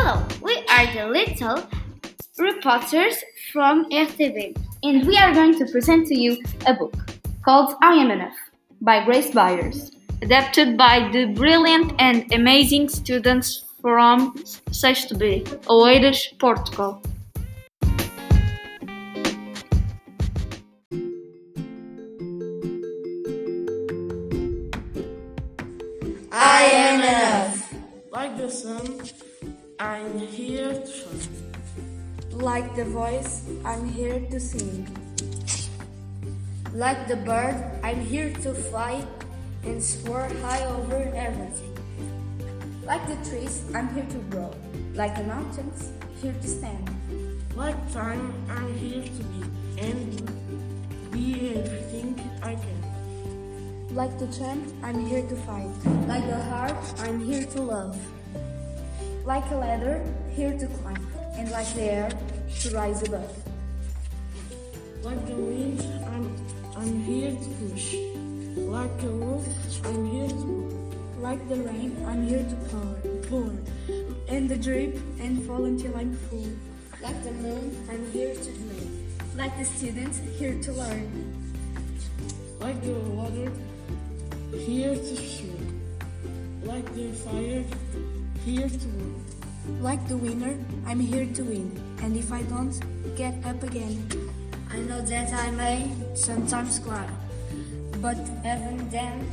[0.00, 1.66] Hello, we are the little
[2.38, 3.16] reporters
[3.52, 6.94] from RTV, and we are going to present to you a book
[7.44, 8.36] called I Am Enough
[8.80, 9.90] by Grace Byers,
[10.22, 14.36] adapted by the brilliant and amazing students from
[14.70, 17.02] Sexto B, Oeiras, Portugal.
[26.30, 27.74] I am enough.
[28.12, 29.00] Like the sun,
[29.80, 32.36] I'm here to.
[32.36, 34.90] Like the voice, I'm here to sing.
[36.74, 39.06] Like the bird, I'm here to fly
[39.62, 41.78] and soar high over everything.
[42.84, 44.50] Like the trees, I'm here to grow.
[44.94, 46.90] Like the mountains, here to stand.
[47.54, 49.42] Like time, I'm here to be
[49.78, 53.94] and be everything I can.
[53.94, 55.70] Like the strength, I'm here to fight.
[56.08, 58.17] Like the heart, I'm here to love.
[59.28, 60.02] Like a ladder,
[60.34, 61.06] here to climb.
[61.36, 62.08] And like the air,
[62.60, 63.30] to rise above.
[65.02, 66.32] Like the wind, I'm,
[66.74, 67.92] I'm here to push.
[68.56, 69.44] Like a wolf,
[69.84, 72.88] I'm here to Like the rain, I'm here to pour.
[73.28, 73.52] Pour.
[74.28, 76.48] And the drip and fall until I'm full.
[77.02, 79.12] Like the moon, I'm here to dream.
[79.36, 81.04] Like the student, here to learn.
[82.60, 83.52] Like the water,
[84.56, 85.84] here to swim.
[86.64, 87.62] Like the fire,
[88.44, 89.24] here to win.
[89.80, 91.70] Like the winner, I'm here to win.
[92.02, 92.74] And if I don't,
[93.16, 94.06] get up again.
[94.70, 97.08] I know that I may sometimes cry,
[98.00, 99.30] but even then,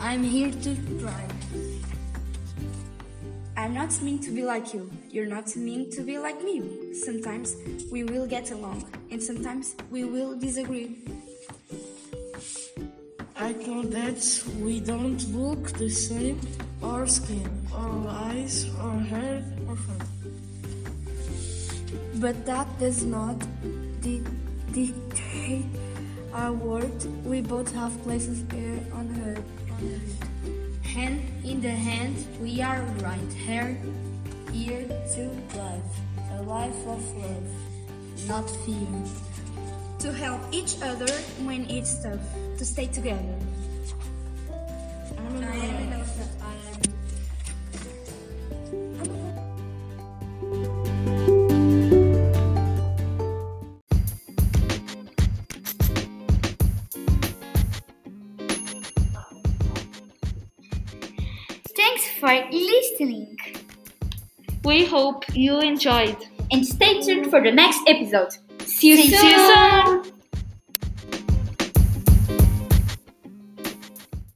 [0.00, 1.24] I'm here to try.
[3.56, 4.90] I'm not meant to be like you.
[5.10, 6.92] You're not meant to be like me.
[6.94, 7.56] Sometimes
[7.92, 10.98] we will get along, and sometimes we will disagree.
[13.36, 16.40] I know that we don't look the same,
[16.82, 17.90] or skin, or
[22.16, 23.38] But that does not
[24.00, 24.22] di-
[24.72, 25.66] dictate
[26.32, 27.06] our worth.
[27.24, 29.44] We both have places here on earth.
[30.82, 33.76] Hand in the hand, we are right here,
[34.52, 35.22] here to
[35.58, 35.90] live
[36.32, 37.48] a life of love,
[38.28, 38.88] not fear.
[40.00, 41.10] To help each other
[41.44, 42.20] when it's tough.
[42.58, 43.36] To stay together.
[45.40, 46.43] I am.
[61.76, 63.36] Thanks for listening,
[64.64, 66.16] We hope you enjoyed.
[66.52, 68.32] and stay tuned for the next episode.
[68.66, 70.04] See you See you soon.
[70.04, 70.13] soon.